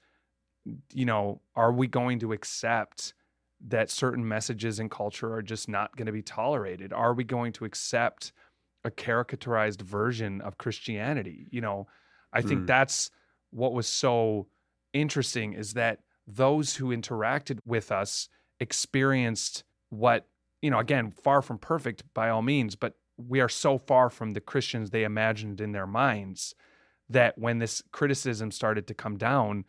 [0.93, 3.15] you know, are we going to accept
[3.61, 6.93] that certain messages and culture are just not going to be tolerated?
[6.93, 8.33] Are we going to accept
[8.85, 11.49] a caricaturized version of Christianity?
[11.51, 11.89] You know,
[12.33, 12.67] I think Mm.
[12.67, 13.11] that's
[13.51, 14.49] what was so
[14.93, 18.29] interesting is that those who interacted with us
[18.61, 20.29] experienced what,
[20.63, 24.31] you know, again, far from perfect by all means, but we are so far from
[24.33, 26.55] the Christians they imagined in their minds
[27.09, 29.65] that when this criticism started to come down,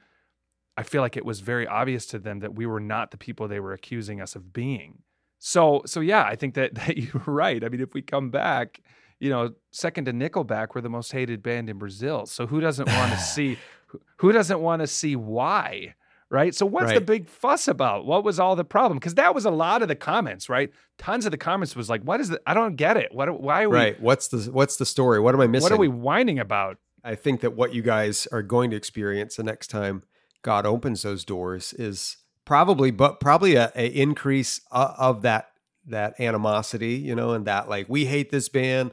[0.78, 3.48] I feel like it was very obvious to them that we were not the people
[3.48, 5.00] they were accusing us of being.
[5.40, 7.64] So, so yeah, I think that that you're right.
[7.64, 8.82] I mean, if we come back,
[9.20, 12.26] you know, second to Nickelback, we're the most hated band in Brazil.
[12.26, 13.58] So who doesn't want to see?
[13.88, 15.96] who- Who doesn't want to see why?
[16.32, 16.56] Right.
[16.56, 18.06] So what's the big fuss about?
[18.06, 18.98] What was all the problem?
[18.98, 20.72] Because that was a lot of the comments, right?
[20.98, 22.42] Tons of the comments was like, "What is it?
[22.48, 23.14] I don't get it.
[23.14, 23.42] What?
[23.42, 23.76] Why are we?
[23.76, 24.02] Right.
[24.02, 25.20] What's the what's the story?
[25.20, 25.64] What am I missing?
[25.64, 29.36] What are we whining about?" I think that what you guys are going to experience
[29.36, 30.04] the next time
[30.42, 35.50] God opens those doors is probably, but probably a, a increase uh, of that
[35.88, 38.92] that animosity, you know, and that like we hate this band.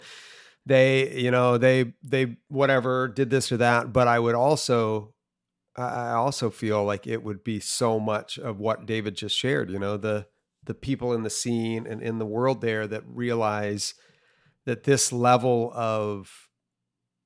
[0.66, 3.92] They, you know, they they whatever did this or that.
[3.92, 5.14] But I would also,
[5.82, 9.70] I also feel like it would be so much of what David just shared.
[9.70, 10.26] You know, the
[10.64, 13.94] the people in the scene and in the world there that realize
[14.66, 16.48] that this level of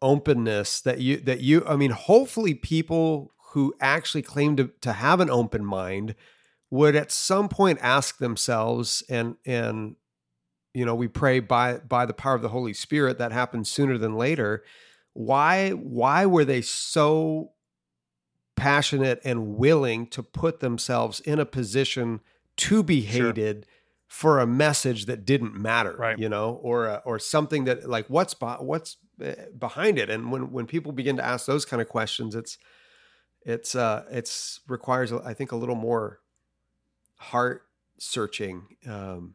[0.01, 5.21] openness that you that you i mean hopefully people who actually claim to, to have
[5.21, 6.15] an open mind
[6.71, 9.95] would at some point ask themselves and and
[10.75, 13.97] you know we pray by by the power of the holy spirit that happens sooner
[13.97, 14.65] than later
[15.13, 17.53] why why were they so
[18.63, 22.21] passionate and willing to put themselves in a position
[22.57, 23.27] to be Sure.
[23.27, 23.67] hated
[24.07, 26.19] for a message that didn't matter Right.
[26.19, 30.53] you know or a, or something that like what's what's eh, behind it and when
[30.53, 32.59] when people begin to ask those kind of questions it's
[33.55, 36.21] it's uh it's requires i think a little more
[37.17, 37.63] heart
[37.99, 39.35] searching um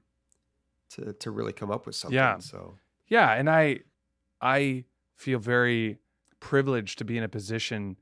[0.90, 2.38] to to really come up with something Yeah.
[2.40, 2.76] so
[3.08, 3.80] Yeah, and I
[4.42, 4.86] I
[5.16, 5.98] feel very
[6.40, 7.98] privileged to be in a position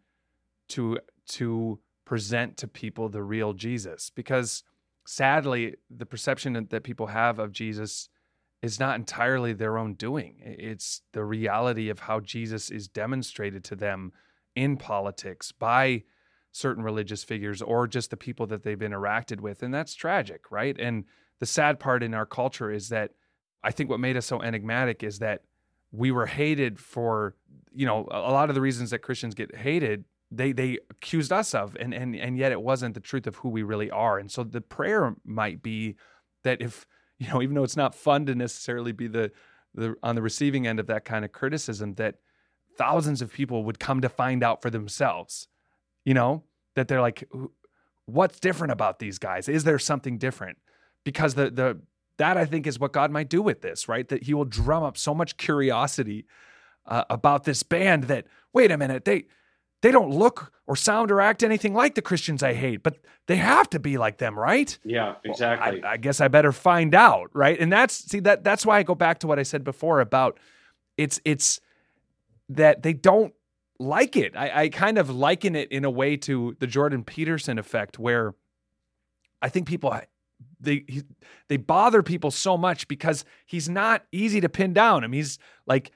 [0.69, 4.63] to to present to people the real Jesus because
[5.05, 8.09] sadly the perception that- people have of Jesus
[8.61, 10.41] is not entirely their own doing.
[10.41, 14.11] It's the reality of how Jesus is demonstrated to them
[14.55, 16.03] in politics by
[16.51, 20.79] certain religious figures or just the people that they've interacted with and that's tragic, right?
[20.79, 21.05] And
[21.39, 23.11] the sad part in our culture is that
[23.63, 25.41] I think what made us so enigmatic is that
[25.91, 27.35] we were hated for,
[27.73, 31.53] you know, a lot of the reasons that Christians get hated, they they accused us
[31.53, 34.17] of, and and and yet it wasn't the truth of who we really are.
[34.17, 35.95] And so the prayer might be
[36.43, 36.85] that if
[37.19, 39.31] you know, even though it's not fun to necessarily be the
[39.73, 42.15] the on the receiving end of that kind of criticism, that
[42.77, 45.47] thousands of people would come to find out for themselves,
[46.03, 46.43] you know,
[46.75, 47.27] that they're like,
[48.05, 49.47] what's different about these guys?
[49.47, 50.57] Is there something different?
[51.03, 51.79] Because the the
[52.17, 54.07] that I think is what God might do with this, right?
[54.07, 56.25] That He will drum up so much curiosity
[56.85, 59.25] uh, about this band that wait a minute, they
[59.85, 63.35] they don't look or sound or act anything like the Christians I hate, but they
[63.35, 64.75] have to be like them, right?
[64.83, 65.83] Yeah, Well, exactly.
[65.83, 67.59] I, I guess I better find out, right?
[67.59, 70.39] And that's see that that's why I go back to what I said before about
[70.97, 71.61] it's it's
[72.49, 73.35] that they don't
[73.79, 74.35] like it.
[74.35, 78.33] I, I kind of liken it in a way to the Jordan Peterson effect, where
[79.39, 79.95] I think people
[80.59, 81.03] they he,
[81.47, 85.03] they bother people so much because he's not easy to pin down.
[85.03, 85.91] I mean, he's like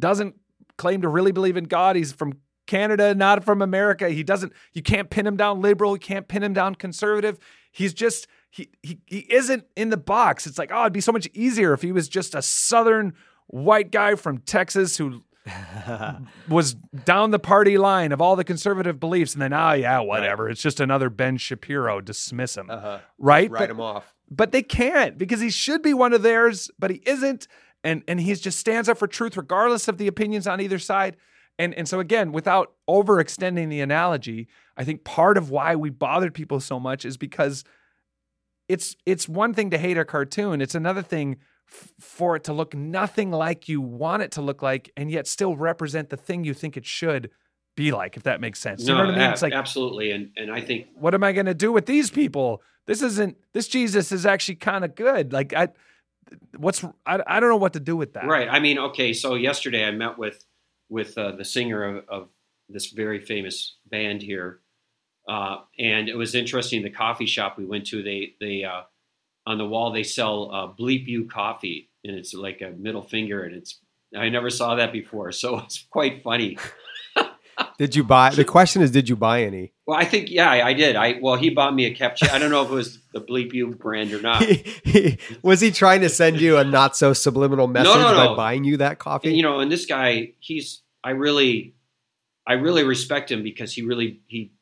[0.00, 0.34] doesn't
[0.78, 1.94] claim to really believe in God.
[1.94, 2.32] He's from
[2.70, 4.08] Canada, not from America.
[4.08, 4.52] He doesn't.
[4.72, 5.96] You can't pin him down liberal.
[5.96, 7.38] You can't pin him down conservative.
[7.72, 10.46] He's just he he he isn't in the box.
[10.46, 13.14] It's like oh, it'd be so much easier if he was just a southern
[13.48, 15.24] white guy from Texas who
[16.48, 20.48] was down the party line of all the conservative beliefs, and then oh yeah, whatever.
[20.48, 22.00] It's just another Ben Shapiro.
[22.00, 23.00] Dismiss him, uh-huh.
[23.18, 23.50] right?
[23.50, 26.90] write But- them off but they can't because he should be one of theirs, but
[26.90, 27.48] he isn't.
[27.82, 31.16] And and he just stands up for truth regardless of the opinions on either side.
[31.60, 34.48] And and so again, without overextending the analogy,
[34.78, 37.64] I think part of why we bothered people so much is because
[38.66, 41.36] it's it's one thing to hate a cartoon, it's another thing
[41.70, 45.26] f- for it to look nothing like you want it to look like, and yet
[45.26, 47.30] still represent the thing you think it should
[47.76, 48.16] be like.
[48.16, 49.30] If that makes sense, you know what I mean?
[49.30, 52.10] It's like absolutely, and and I think what am I going to do with these
[52.10, 52.62] people?
[52.86, 55.34] This isn't this Jesus is actually kind of good.
[55.34, 55.68] Like I,
[56.56, 58.26] what's I, I don't know what to do with that.
[58.26, 58.48] right.
[58.48, 59.12] I mean, okay.
[59.12, 60.42] So yesterday I met with
[60.90, 62.28] with uh, the singer of, of
[62.68, 64.60] this very famous band here,
[65.28, 66.82] uh, and it was interesting.
[66.82, 68.82] The coffee shop we went to, they they uh,
[69.46, 73.44] on the wall they sell uh, bleep you coffee, and it's like a middle finger,
[73.44, 73.80] and it's
[74.16, 76.58] I never saw that before, so it's quite funny.
[77.78, 78.30] Did you buy?
[78.30, 79.72] The question is, did you buy any?
[79.86, 80.96] Well, I think yeah, I, I did.
[80.96, 82.30] I well, he bought me a cappuccino.
[82.30, 84.44] I don't know if it was the bleep you brand or not.
[85.42, 88.36] was he trying to send you a not so subliminal message no, by no.
[88.36, 89.34] buying you that coffee?
[89.34, 91.74] You know, and this guy, he's I really,
[92.46, 94.52] I really respect him because he really he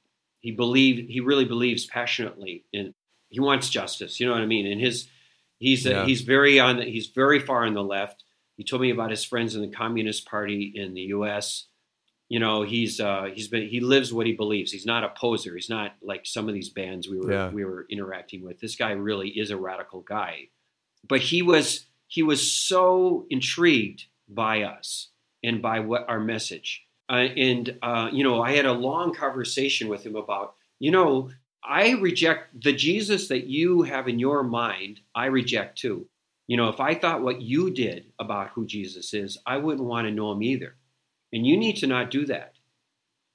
[0.41, 2.95] he believe he really believes passionately in
[3.29, 4.21] he wants justice.
[4.21, 4.67] You know what I mean?
[4.67, 5.09] And his
[5.59, 6.07] he's Yeah.
[6.07, 8.25] he's very on the, he's very far on the left.
[8.57, 11.67] He told me about his friends in the Communist Party in the U.S.
[12.29, 14.71] You know, he's uh, he's been he lives what he believes.
[14.71, 15.55] He's not a poser.
[15.55, 17.51] He's not like some of these bands we were Yeah.
[17.51, 18.61] we were interacting with.
[18.61, 20.49] This guy really is a radical guy,
[21.09, 25.09] but he was he was so intrigued by us
[25.43, 26.85] and by what our message.
[27.11, 31.31] Uh, and uh, you know, I had a long conversation with him about you know
[31.65, 35.01] I reject the Jesus that you have in your mind.
[35.15, 36.07] I reject too.
[36.47, 40.07] You know, if I thought what you did about who Jesus is, I wouldn't want
[40.07, 40.77] to know him either.
[41.33, 42.55] And you need to not do that.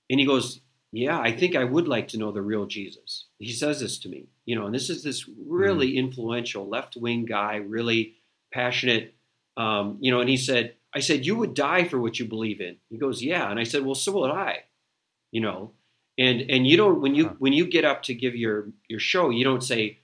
[0.10, 3.26] And he goes, Yeah, I think I would like to know the real Jesus.
[3.39, 7.26] He says this to me, you know, and this is this really influential left wing
[7.26, 8.16] guy, really
[8.52, 9.14] passionate.
[9.58, 12.62] Um, you know, and he said, I said, You would die for what you believe
[12.62, 12.78] in.
[12.89, 13.50] He goes, Yeah.
[13.50, 14.64] And I said, Well, so would I,
[15.32, 15.72] you know.
[16.18, 19.32] And and you don't when you when you get up to give your your show,
[19.32, 19.98] you don't say,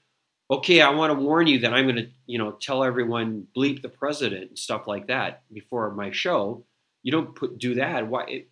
[0.51, 3.81] okay, I want to warn you that I'm going to, you know, tell everyone bleep
[3.81, 6.63] the president and stuff like that before my show.
[7.03, 8.07] You don't put do that.
[8.07, 8.23] Why?
[8.25, 8.49] It,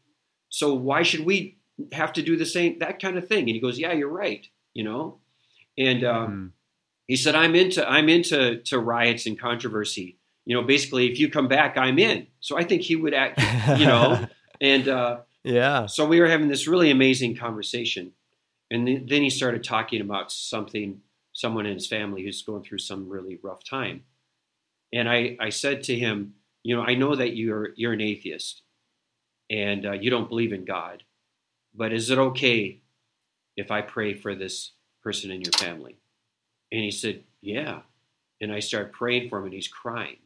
[0.49, 1.57] so why should we
[1.91, 3.41] have to do the same that kind of thing?
[3.41, 4.47] And he goes, yeah, you're right.
[4.73, 5.19] You know,
[5.77, 6.47] and um, Hmm.
[7.07, 10.17] he said, I'm into I'm into to riots and controversy.
[10.45, 12.27] You know, basically, if you come back, I'm in.
[12.39, 13.39] So I think he would act.
[13.79, 14.27] You know,
[14.61, 14.87] and.
[14.87, 15.85] uh yeah.
[15.85, 18.11] so we were having this really amazing conversation,
[18.69, 20.99] and then then he started talking about something,
[21.31, 24.03] someone in his family who's going through some really rough time,
[24.91, 26.33] and I I said to him,
[26.67, 28.61] you know, I know that you're you're an atheist,
[29.49, 31.01] and uh, you don't believe in God,
[31.73, 32.81] but is it okay
[33.55, 35.95] if I pray for this person in your family?
[36.73, 37.83] And he said, yeah,
[38.41, 40.17] and I start praying for him, and he's crying.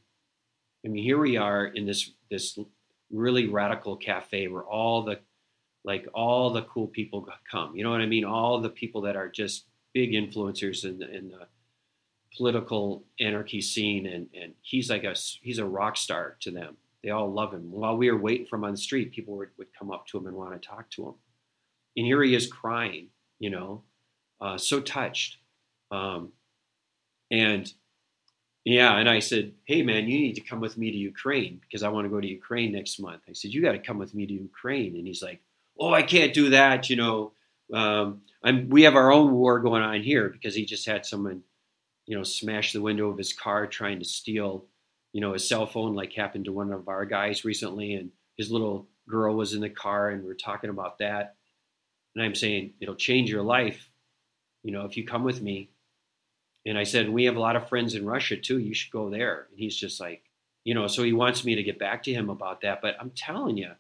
[0.84, 2.58] I mean, here we are in this this
[3.12, 5.20] really radical cafe where all the
[5.84, 7.76] like all the cool people come.
[7.76, 8.26] You know what I mean?
[8.26, 11.46] All the people that are just big influencers in the, in the
[12.36, 16.78] political anarchy scene, and and he's like a he's a rock star to them.
[17.04, 17.72] They all love him.
[17.72, 20.18] While we were waiting for him on the street, people would, would come up to
[20.18, 21.14] him and want to talk to him.
[21.98, 23.08] And here he is crying,
[23.40, 23.84] you know,
[24.40, 25.38] uh, so touched.
[25.90, 26.32] Um,
[27.32, 27.72] and
[28.64, 31.82] yeah, and I said, "Hey, man, you need to come with me to Ukraine because
[31.82, 34.14] I want to go to Ukraine next month." I said, "You got to come with
[34.14, 35.42] me to Ukraine." And he's like,
[35.80, 36.90] "Oh, I can't do that.
[36.90, 37.32] You know,
[37.74, 38.70] um, I'm.
[38.70, 41.42] We have our own war going on here because he just had someone,
[42.12, 44.66] you know, smash the window of his car trying to steal,
[45.14, 48.52] you know, his cell phone, like happened to one of our guys recently, and his
[48.52, 51.36] little girl was in the car, and we're talking about that.
[52.14, 53.90] And I'm saying it'll change your life,
[54.62, 55.70] you know, if you come with me."
[56.66, 58.60] And I said, we have a lot of friends in Russia too.
[58.60, 59.48] You should go there.
[59.50, 60.24] And he's just like,
[60.66, 62.82] you know, so he wants me to get back to him about that.
[62.82, 63.72] But I'm telling you,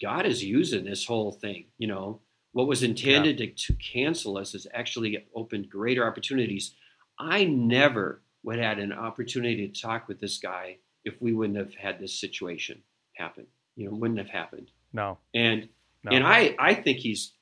[0.00, 1.68] God is using this whole thing.
[1.78, 2.20] You know,
[2.52, 6.74] what was intended to, to cancel us has actually opened greater opportunities.
[7.18, 11.58] I never would have had an opportunity to talk with this guy if we wouldn't
[11.58, 12.82] have had this situation
[13.14, 13.46] happen.
[13.76, 14.70] You know, wouldn't have happened.
[14.92, 15.68] No, And
[16.04, 16.12] no.
[16.12, 17.32] and I, I think he's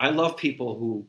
[0.00, 1.06] I love people who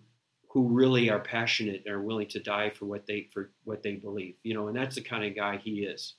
[0.52, 3.96] who really are passionate and are willing to die for what they for what they
[3.96, 4.36] believe.
[4.44, 6.16] You know, and that's the kind of guy he is.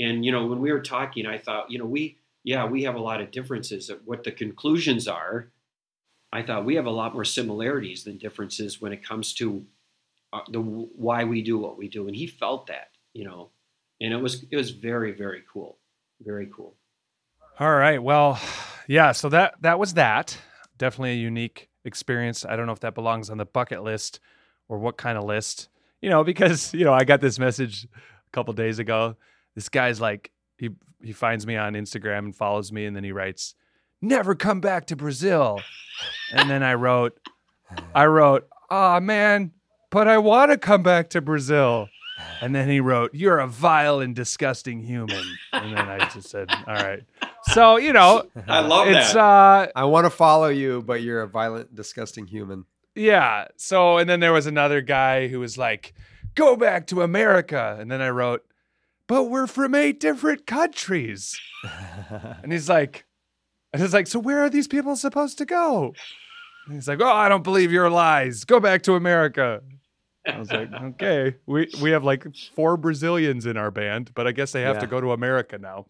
[0.00, 2.96] And you know, when we were talking, I thought, you know, we yeah, we have
[2.96, 5.50] a lot of differences of what the conclusions are.
[6.32, 9.66] I thought we have a lot more similarities than differences when it comes to
[10.50, 12.06] the why we do what we do.
[12.06, 13.50] And he felt that, you know,
[14.00, 15.78] and it was it was very very cool,
[16.20, 16.76] very cool.
[17.58, 18.02] All right.
[18.02, 18.40] Well,
[18.88, 19.12] yeah.
[19.12, 20.36] So that that was that.
[20.78, 22.44] Definitely a unique experience.
[22.44, 24.20] I don't know if that belongs on the bucket list
[24.68, 25.68] or what kind of list.
[26.00, 29.16] You know, because you know I got this message a couple days ago.
[29.54, 30.70] This guy's like he
[31.02, 33.54] he finds me on Instagram and follows me, and then he writes,
[34.00, 35.60] "Never come back to Brazil."
[36.32, 37.20] and then I wrote,
[37.94, 39.52] I wrote, "Ah man,
[39.92, 41.88] but I want to come back to Brazil."
[42.40, 46.50] And then he wrote, "You're a vile and disgusting human." And then I just said,
[46.66, 47.02] "All right."
[47.52, 49.20] So you know, I love it's that.
[49.20, 52.64] uh I want to follow you, but you're a violent, disgusting human.
[52.94, 53.46] yeah.
[53.56, 55.94] So and then there was another guy who was like,
[56.34, 58.44] "Go back to America." And then I wrote,
[59.08, 61.38] "But we're from eight different countries."
[62.42, 63.04] and he's like,
[63.72, 65.94] And it's like, so where are these people supposed to go?
[66.66, 68.44] And he's like, oh, I don't believe your lies.
[68.44, 69.62] Go back to America.
[70.26, 74.32] I was like, okay, we we have like four Brazilians in our band, but I
[74.32, 75.86] guess they have to go to America now.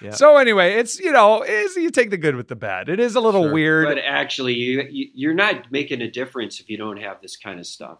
[0.00, 0.10] Yeah.
[0.10, 2.88] So anyway, it's you know, is you take the good with the bad.
[2.88, 3.52] It is a little Sure.
[3.52, 3.86] weird.
[3.86, 7.58] But actually, you, you you're not making a difference if you don't have this kind
[7.58, 7.98] of stuff.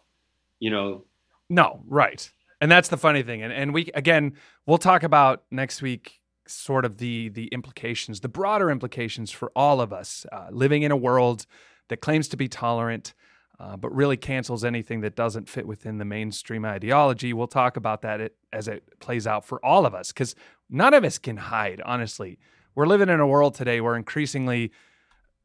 [0.59, 1.05] You know,
[1.51, 2.31] No, right.
[2.61, 3.43] And that's the funny thing.
[3.43, 4.35] And and we again,
[4.67, 9.81] we'll talk about next week sort of the the implications, the broader implications for all
[9.81, 11.45] of us uh, living in a world
[11.89, 13.15] that claims to be tolerant,
[13.59, 17.33] uh, but really cancels anything that doesn't fit within the mainstream ideology.
[17.33, 20.35] We'll talk about that it, as it plays out for all of us, because
[20.69, 21.81] none of us can hide.
[21.85, 22.39] Honestly,
[22.75, 24.73] we're living in a world today where increasingly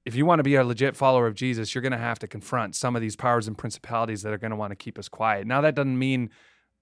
[0.06, 2.28] if you want to be a legit follower of Jesus, you're going to have to
[2.28, 5.08] confront some of these powers and principalities that are going to want to keep us
[5.08, 5.46] quiet.
[5.46, 6.32] Now, that doesn't mean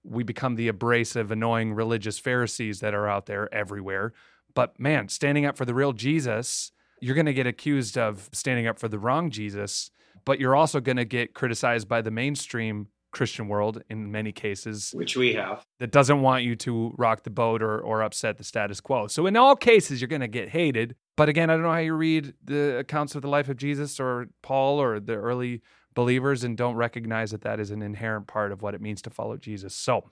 [0.02, 4.14] we become the abrasive, annoying religious Pharisees that are out there everywhere.
[4.54, 8.66] But man, standing up for the real Jesus, you're going to get accused of standing
[8.66, 9.90] up for the wrong Jesus,
[10.24, 14.92] but you're also going to get criticized by the mainstream Christian world in many cases
[14.94, 15.66] which we have.
[15.80, 19.08] that doesn't want you to rock the boat or, or upset the status quo.
[19.08, 20.94] So in all cases, you're going to get hated.
[21.16, 23.98] But again, I don't know how you read the accounts of the life of Jesus
[23.98, 25.60] or Paul or the early
[25.94, 29.10] believers and don't recognize that that is an inherent part of what it means to
[29.10, 29.74] follow Jesus.
[29.74, 30.04] So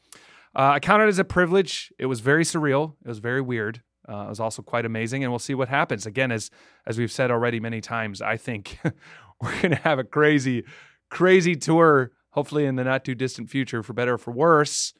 [0.56, 1.92] uh, I count it as a privilege.
[1.98, 2.94] It was very surreal.
[3.04, 3.82] It was very weird.
[4.08, 6.06] Uh, it was also quite amazing, and we'll see what happens.
[6.06, 6.50] Again, as
[6.86, 8.78] as we've said already many times, I think
[9.42, 10.64] we're going to have a crazy,
[11.10, 12.12] crazy tour.
[12.30, 14.92] Hopefully, in the not too distant future, for better or for worse.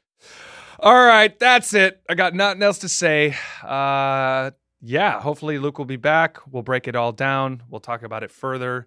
[0.81, 2.01] All right, that's it.
[2.09, 3.37] I got nothing else to say.
[3.63, 6.39] Uh, yeah, hopefully Luke will be back.
[6.51, 7.63] We'll break it all down.
[7.69, 8.87] We'll talk about it further,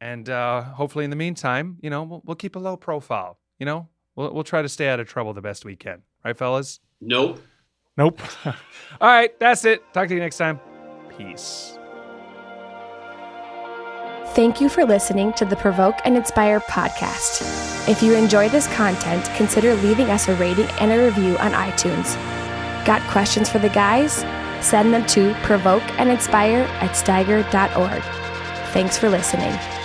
[0.00, 3.38] and uh, hopefully, in the meantime, you know, we'll, we'll keep a low profile.
[3.58, 6.02] You know, we'll we'll try to stay out of trouble the best we can.
[6.24, 6.80] Right, fellas?
[7.00, 7.40] Nope.
[7.96, 8.20] Nope.
[8.46, 8.54] all
[9.00, 9.82] right, that's it.
[9.92, 10.60] Talk to you next time.
[11.16, 11.77] Peace.
[14.34, 17.88] Thank you for listening to the Provoke and Inspire podcast.
[17.88, 22.14] If you enjoy this content, consider leaving us a rating and a review on iTunes.
[22.84, 24.24] Got questions for the guys?
[24.64, 28.02] Send them to provokeandinspire at steiger.org.
[28.72, 29.77] Thanks for listening.